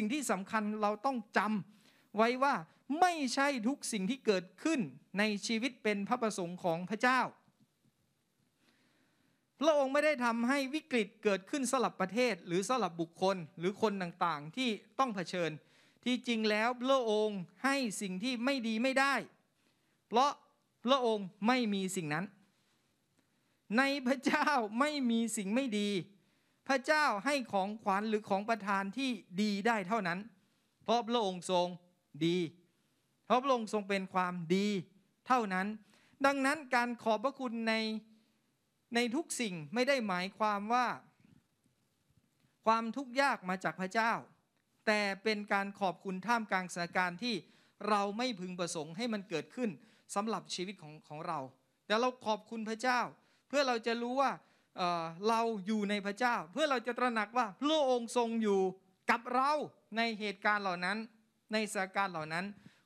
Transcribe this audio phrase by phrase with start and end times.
[0.00, 2.54] สิ่งที่สำคัญเราต้องจำไว้ว่า
[3.00, 4.80] ไม่ใช่ทุกสิ่งที่เกิดขึ้น
[5.18, 7.20] ในชีวิตเป็นพระประสงค์ของพระเจ้า
[9.60, 15.50] พระองค์ไม่ได้ทำให้วิกฤตเกิดขึ้นสลับประเทศหรือสลับบุคคลหรือคนต่างๆที่ต้องเผชิญ
[16.04, 19.14] ที่จริงแล้วพระองค์ให้สิ่งที่ไม่ดีไม่ได้
[20.08, 20.32] เพราะ
[20.84, 22.24] พระองค์ไม่มีสิ่งนั้น
[23.78, 24.48] ในพระเจ้า
[24.80, 25.88] ไม่มีสิ่งไม่ดี
[26.70, 29.10] พระเจ้าให้ของขวัญหรือของประทานที่
[29.42, 30.18] ดีได้เท่านั้น
[30.84, 31.66] เพราะพระองค์ทรง
[32.26, 32.38] ดี
[33.26, 34.68] เพราะพระองค์ทรงเป็นความดี
[35.26, 35.66] เท่านั้น
[36.26, 37.74] ดังนั้นการขอบพระคุณใน
[38.94, 40.86] ในทุกสิ่งไม่ได้หมายความว่า
[42.66, 44.12] ความทุกข์ยากมาจากพระเจ้า
[44.86, 47.34] แต่เป็นการขอบคุณท่ามกลางสถานการณ์ที่
[47.88, 49.70] เราไม่พึงประสงค์ให้มันเกิดขึ้น
[50.14, 51.38] สำหรับชีวิตของของเรา
[51.86, 53.00] แต่เราขอบคุณพระเจ้า
[53.48, 54.30] เพื่อเราจะรู้ว่า
[55.28, 58.60] เราอยู่ในพระเจ้า เพื่อเราจะตระหนักว่าพระองค์ทรงอยู่
[59.10, 59.52] กับเรา
[59.96, 60.98] ในเหตุการณ์เหล่านั้น
[61.52, 62.44] ในสถานการณ์เหล่านั้น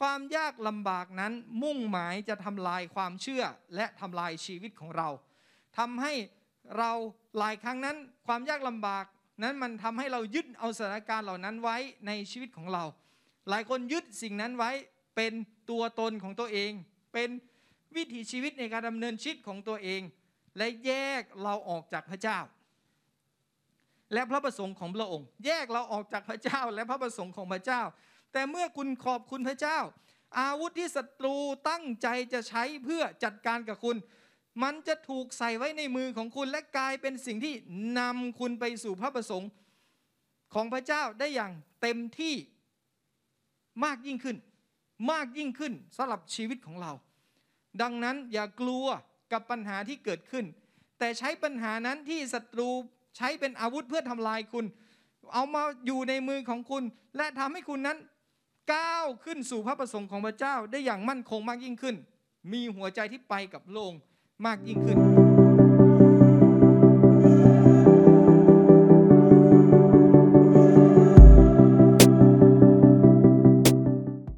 [0.00, 3.44] ความยากลำบากนั้นมุ่งหมายจะทำลายความเชื่อ
[3.76, 5.08] และทำลายชีวิตของเรา
[5.78, 6.12] ทำให้
[6.78, 6.92] เรา
[7.38, 9.04] หลายครั้งนั้น ความยากลำบาก
[9.42, 11.76] นั้นมันทำให้เรายึดเอาสถานการณ์เหล่านั้นไว้
[12.06, 12.84] ในชีวิตของเรา
[13.48, 14.70] หลายคนยึดสิ่งนั้นไว้
[15.16, 15.32] เป็น
[15.70, 16.72] ตัวตนของตัวเอง
[17.12, 17.28] เป็น
[17.96, 20.02] วิถีชีวิตในการดำเนินชีวิตของตัวเอง
[20.58, 22.38] และแยกเราออกจากพระเจ้า
[24.12, 27.82] และพระประสงค์ของพระองค์ แยกเราออกจากพระเจ้า และพระประสงค์ของพระเจ้า
[28.32, 29.78] แต่เมื่อคุณขอบคุณพระเจ้า
[30.38, 31.36] อาวุธที่ศัตรู
[31.68, 33.96] ตั้งใจจะใช้เพื่อจัดการกับคุณ
[34.62, 37.54] มันจะถูกใส่ไว้ในมือของคุณและกลายเป็นสิ่งที่
[37.98, 39.50] นำคุณไปสู่พระประสงค์
[40.54, 42.34] ของพระเจ้าได้อย่างเต็มที่
[43.84, 44.36] มากยิ่งขึ้น
[45.10, 46.92] มากยิ่งขึ้นสำหรับชีวิตของเรา
[47.82, 48.86] ดังนั้นอย่ากลัว
[49.32, 50.44] กับปัญหาที่เกิดขึ้น
[50.98, 52.68] แต่ใช้ปัญหานั้นที่ศัตรู
[53.16, 54.64] ใช้เป็นอาวุธเพื่อทำลายคุณ
[55.34, 56.82] เอามาอยู่ในมือของคุณ
[57.16, 57.98] และทำให้คุณนั้น
[58.74, 61.96] ก้าวขึ้นสู่พระประสงค์ของพระเจ้าได้อย่างมั่นคงมากยิ่งขึ้น
[62.52, 63.92] มีหัวใจที่ไปกับโลง
[64.46, 65.25] มากยิ่งขึ้น